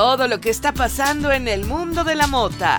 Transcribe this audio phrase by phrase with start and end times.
[0.00, 2.78] todo lo que está pasando en el mundo de la mota.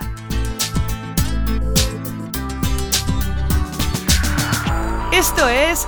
[5.14, 5.88] Esto es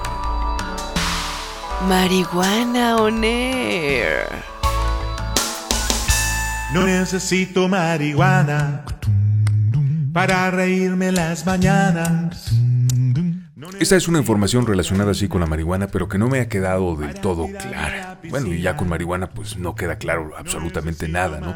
[1.90, 3.22] Marihuana On.
[6.72, 8.86] No necesito marihuana
[10.14, 12.52] para reírme las mañanas.
[13.80, 16.96] Esta es una información relacionada así con la marihuana, pero que no me ha quedado
[16.96, 18.20] del todo clara.
[18.30, 21.56] Bueno, y ya con marihuana pues no queda claro absolutamente nada, ¿no?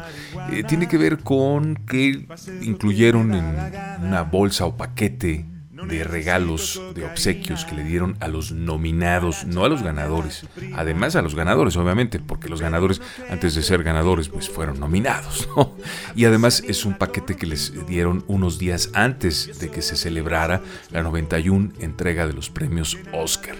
[0.52, 2.26] Eh, tiene que ver con que
[2.62, 3.44] incluyeron en
[4.02, 5.46] una bolsa o paquete
[5.88, 10.46] de regalos, de obsequios que le dieron a los nominados, no a los ganadores.
[10.74, 15.48] Además a los ganadores, obviamente, porque los ganadores, antes de ser ganadores, pues fueron nominados,
[15.56, 15.74] ¿no?
[16.14, 20.62] Y además es un paquete que les dieron unos días antes de que se celebrara
[20.90, 23.56] la 91 entrega de los premios Oscar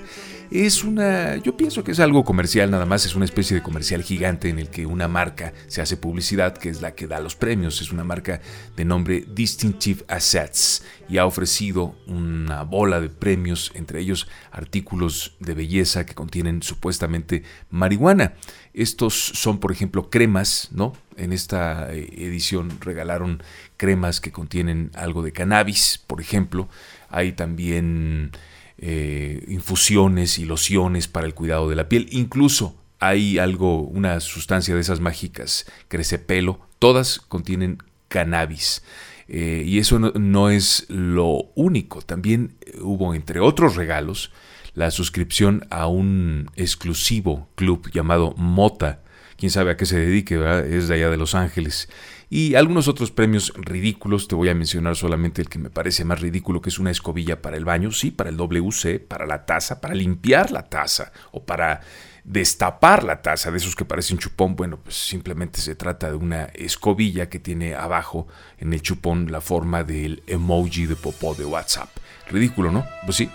[0.51, 4.03] es una, yo pienso que es algo comercial nada más, es una especie de comercial
[4.03, 7.37] gigante en el que una marca se hace publicidad, que es la que da los
[7.37, 8.41] premios, es una marca
[8.77, 15.55] de nombre Distinctive Assets y ha ofrecido una bola de premios, entre ellos artículos de
[15.55, 18.35] belleza que contienen supuestamente marihuana.
[18.73, 20.95] Estos son, por ejemplo, cremas, ¿no?
[21.17, 23.43] En esta eh, edición regalaron
[23.77, 26.69] cremas que contienen algo de cannabis, por ejemplo.
[27.11, 28.31] Hay también
[28.79, 32.09] eh, infusiones y lociones para el cuidado de la piel.
[32.11, 38.83] Incluso hay algo, una sustancia de esas mágicas, crece pelo, todas contienen cannabis.
[39.29, 42.03] Eh, y eso no, es lo único.
[42.03, 44.33] También hubo, entre otros regalos,
[44.75, 49.03] la suscripción a un exclusivo club llamado Mota.
[49.39, 50.35] Quién sabe a qué se dedique,
[50.69, 51.89] es de allá de Los Ángeles
[52.29, 54.27] y algunos otros premios ridículos.
[54.27, 57.41] Te voy a mencionar solamente el que me parece más ridículo, que es una escobilla
[57.41, 61.45] para el baño, sí, para el WC, para la taza, para limpiar la taza o
[61.45, 61.83] para
[62.25, 64.57] destapar la taza, de esos que parecen chupón.
[64.57, 68.27] Bueno, pues simplemente se trata de una escobilla que tiene abajo
[68.59, 71.91] en el chupón la forma del emoji de popó de WhatsApp.
[72.29, 72.85] Ridículo, ¿no?
[73.07, 73.31] Pues sí.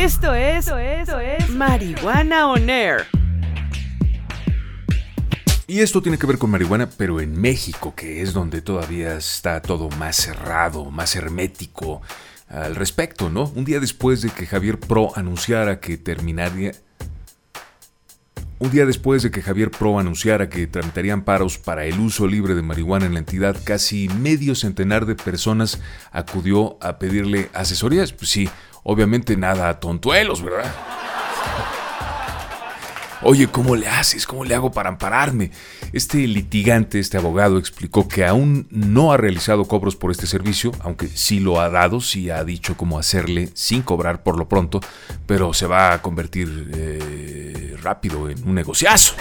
[0.00, 3.06] Esto es, esto es, esto es Marihuana On Air
[5.66, 9.60] y esto tiene que ver con marihuana, pero en México, que es donde todavía está
[9.60, 12.00] todo más cerrado, más hermético
[12.48, 13.52] al respecto, ¿no?
[13.54, 16.72] Un día después de que Javier Pro anunciara que terminaría...
[18.58, 22.54] Un día después de que Javier Pro anunciara que tramitarían paros para el uso libre
[22.54, 25.80] de marihuana en la entidad, casi medio centenar de personas
[26.10, 28.12] acudió a pedirle asesorías.
[28.12, 28.50] Pues sí,
[28.82, 30.72] obviamente nada tontuelos, ¿verdad?
[33.22, 34.26] Oye, ¿cómo le haces?
[34.26, 35.50] ¿Cómo le hago para ampararme?
[35.92, 41.06] Este litigante, este abogado, explicó que aún no ha realizado cobros por este servicio, aunque
[41.06, 44.80] sí lo ha dado, sí ha dicho cómo hacerle sin cobrar por lo pronto,
[45.26, 49.14] pero se va a convertir eh, rápido en un negociazo.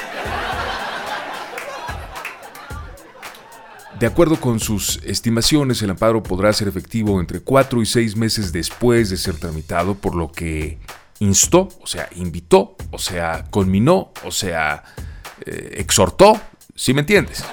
[4.00, 8.54] De acuerdo con sus estimaciones, el amparo podrá ser efectivo entre cuatro y seis meses
[8.54, 10.78] después de ser tramitado, por lo que
[11.20, 14.86] instó, o sea, invitó, o sea, conminó, o sea,
[15.46, 16.40] eh, exhortó,
[16.76, 17.44] si me entiendes?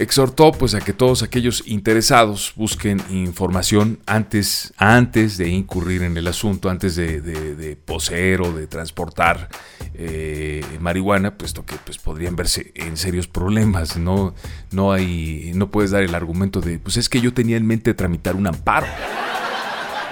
[0.00, 6.26] Exhortó pues a que todos aquellos interesados busquen información antes, antes de incurrir en el
[6.26, 9.50] asunto, antes de, poseer o de transportar
[9.92, 13.98] eh, marihuana, puesto que pues, podrían verse en serios problemas.
[13.98, 14.34] No,
[14.70, 17.92] no, hay, no puedes dar el argumento de, pues es que yo tenía en mente
[17.92, 18.86] tramitar un amparo.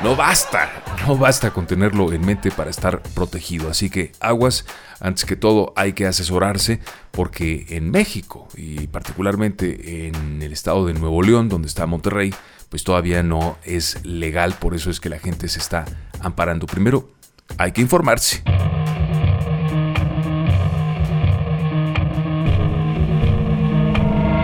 [0.03, 0.71] No basta,
[1.07, 3.69] no basta con tenerlo en mente para estar protegido.
[3.69, 4.65] Así que aguas,
[5.01, 6.79] antes que todo hay que asesorarse
[7.11, 12.33] porque en México y particularmente en el estado de Nuevo León, donde está Monterrey,
[12.69, 15.85] pues todavía no es legal, por eso es que la gente se está
[16.21, 16.67] amparando.
[16.67, 17.11] Primero,
[17.57, 18.43] hay que informarse.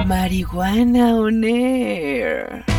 [0.05, 2.74] Marihuana on air.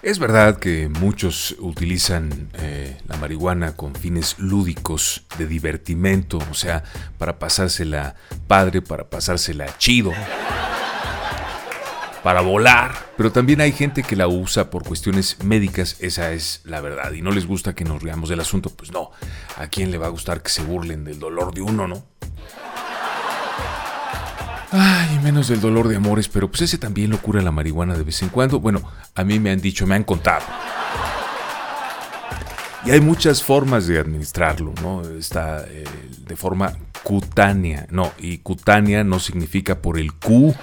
[0.00, 6.84] Es verdad que muchos utilizan eh, la marihuana con fines lúdicos, de divertimento, o sea,
[7.18, 8.14] para pasársela
[8.46, 10.12] padre, para pasársela chido,
[12.22, 12.94] para volar.
[13.16, 17.10] Pero también hay gente que la usa por cuestiones médicas, esa es la verdad.
[17.12, 19.10] Y no les gusta que nos riamos del asunto, pues no.
[19.56, 22.04] ¿A quién le va a gustar que se burlen del dolor de uno, no?
[24.70, 28.02] Ay, menos del dolor de amores, pero pues ese también lo cura la marihuana de
[28.02, 28.60] vez en cuando.
[28.60, 28.82] Bueno,
[29.14, 30.44] a mí me han dicho, me han contado.
[32.84, 35.02] Y hay muchas formas de administrarlo, ¿no?
[35.02, 35.84] Está eh,
[36.26, 36.72] de forma
[37.02, 40.54] cutánea, no, y cutánea no significa por el Q,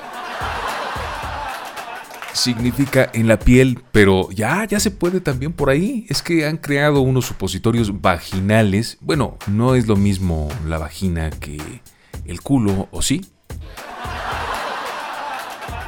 [2.33, 6.05] significa en la piel, pero ya, ya se puede también por ahí.
[6.09, 8.97] Es que han creado unos supositorios vaginales.
[9.01, 11.81] Bueno, no es lo mismo la vagina que
[12.25, 13.25] el culo, ¿o sí?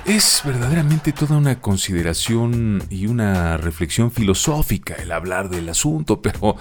[0.08, 6.56] Es verdaderamente toda una consideración y una reflexión filosófica el hablar del asunto, pero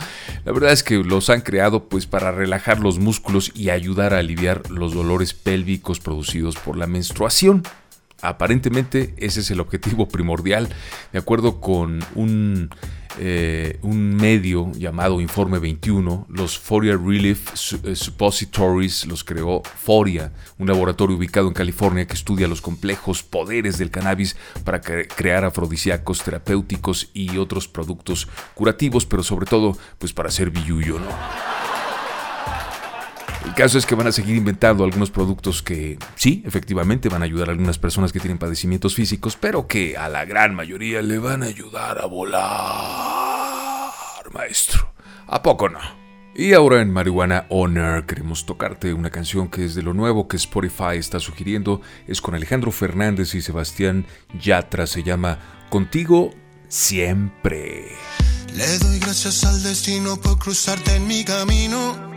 [0.44, 4.18] la verdad es que los han creado pues para relajar los músculos y ayudar a
[4.18, 7.62] aliviar los dolores pélvicos producidos por la menstruación.
[8.20, 10.68] Aparentemente ese es el objetivo primordial,
[11.12, 12.70] de acuerdo con un,
[13.18, 17.52] eh, un medio llamado Informe 21, los Foria Relief
[17.84, 23.78] eh, Suppositories los creó Foria, un laboratorio ubicado en California que estudia los complejos poderes
[23.78, 30.28] del cannabis para crear afrodisíacos terapéuticos y otros productos curativos, pero sobre todo pues para
[30.28, 31.75] hacer billuyo, ¿no?
[33.46, 37.24] El caso es que van a seguir inventando algunos productos que sí, efectivamente van a
[37.26, 41.18] ayudar a algunas personas que tienen padecimientos físicos, pero que a la gran mayoría le
[41.18, 42.42] van a ayudar a volar,
[44.34, 44.92] maestro.
[45.28, 45.78] ¿A poco no?
[46.34, 50.36] Y ahora en Marihuana Honor queremos tocarte una canción que es de lo nuevo que
[50.36, 51.80] Spotify está sugiriendo.
[52.06, 54.06] Es con Alejandro Fernández y Sebastián
[54.38, 54.86] Yatra.
[54.86, 55.38] Se llama
[55.70, 56.34] Contigo
[56.68, 57.86] Siempre.
[58.54, 62.15] Le doy gracias al destino por cruzarte en mi camino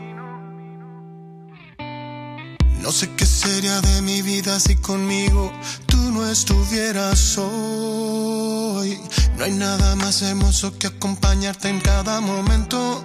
[2.81, 5.51] no sé qué sería de mi vida si conmigo
[5.85, 8.99] tú no estuvieras hoy.
[9.37, 13.03] No hay nada más hermoso que acompañarte en cada momento.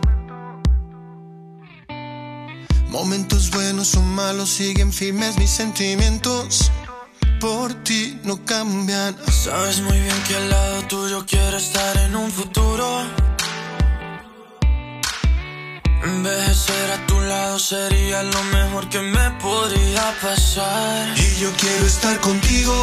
[2.89, 6.71] Momentos buenos o malos siguen firmes mis sentimientos.
[7.41, 9.17] Por ti no cambian.
[9.31, 13.34] Sabes muy bien que al lado tuyo quiero estar en un futuro.
[16.05, 21.19] Envejecer a tu lado sería lo mejor que me podría pasar.
[21.19, 22.75] Y yo quiero estar contigo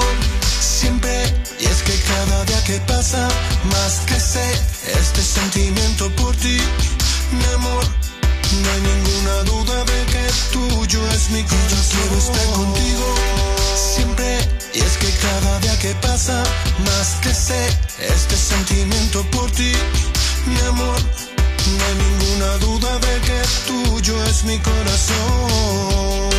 [0.60, 1.26] siempre.
[1.60, 3.28] Y es que cada día que pasa,
[3.66, 4.44] más que sé
[5.00, 6.58] este sentimiento por ti,
[7.32, 7.84] mi amor.
[8.64, 12.00] No hay ninguna duda de que tuyo es mi corazón.
[12.02, 13.16] Quiero estar contigo
[13.76, 14.40] siempre.
[14.74, 16.42] Y es que cada día que pasa,
[16.88, 17.68] más que sé
[18.00, 19.74] este sentimiento por ti,
[20.48, 21.21] mi amor.
[21.68, 26.32] No hay ninguna duda de que tuyo es mi corazón.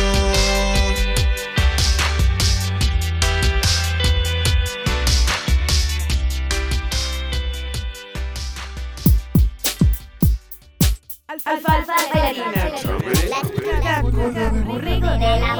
[11.45, 12.51] Alfalfa de la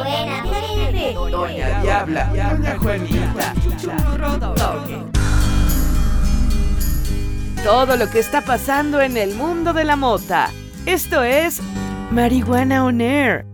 [0.01, 0.43] buena.
[1.31, 5.22] Doña Diabla, Doña Juanita, churro toque
[7.63, 10.49] todo lo que está pasando en el mundo de la mota.
[10.85, 11.61] Esto es
[12.11, 13.52] Marihuana On Air